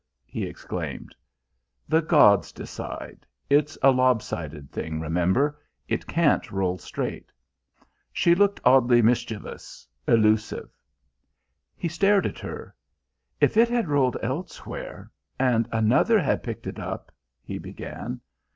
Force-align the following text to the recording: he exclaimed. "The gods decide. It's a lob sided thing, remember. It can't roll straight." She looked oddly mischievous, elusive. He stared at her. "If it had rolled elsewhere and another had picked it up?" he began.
he 0.25 0.47
exclaimed. 0.47 1.13
"The 1.87 2.01
gods 2.01 2.51
decide. 2.51 3.23
It's 3.51 3.77
a 3.83 3.91
lob 3.91 4.23
sided 4.23 4.71
thing, 4.71 4.99
remember. 4.99 5.61
It 5.87 6.07
can't 6.07 6.51
roll 6.51 6.79
straight." 6.79 7.31
She 8.11 8.33
looked 8.33 8.59
oddly 8.65 9.03
mischievous, 9.03 9.87
elusive. 10.07 10.71
He 11.77 11.87
stared 11.87 12.25
at 12.25 12.39
her. 12.39 12.73
"If 13.39 13.57
it 13.57 13.69
had 13.69 13.89
rolled 13.89 14.17
elsewhere 14.23 15.11
and 15.37 15.69
another 15.71 16.19
had 16.19 16.41
picked 16.41 16.65
it 16.65 16.79
up?" 16.79 17.11
he 17.43 17.59
began. 17.59 18.21